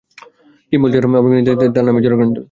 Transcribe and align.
কিম্বল 0.71 0.89
যার 0.93 1.03
কাছে 1.03 1.17
আপনাকে 1.19 1.37
নিতে 1.37 1.51
চায়, 1.51 1.71
তার 1.75 1.83
নাম 1.87 1.95
এজরা 1.99 2.15
গ্রিন্ডল। 2.17 2.39